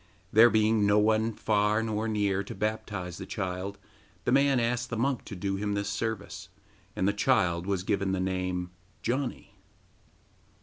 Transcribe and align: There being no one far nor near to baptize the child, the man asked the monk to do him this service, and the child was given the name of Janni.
There 0.33 0.49
being 0.49 0.87
no 0.87 0.97
one 0.97 1.31
far 1.31 1.83
nor 1.83 2.07
near 2.07 2.43
to 2.45 2.55
baptize 2.55 3.19
the 3.19 3.27
child, 3.27 3.77
the 4.23 4.31
man 4.31 4.59
asked 4.59 4.89
the 4.89 4.97
monk 4.97 5.23
to 5.25 5.35
do 5.35 5.57
him 5.57 5.75
this 5.75 5.89
service, 5.89 6.49
and 6.95 7.07
the 7.07 7.13
child 7.13 7.67
was 7.67 7.83
given 7.83 8.11
the 8.11 8.19
name 8.19 8.71
of 8.71 9.01
Janni. 9.03 9.51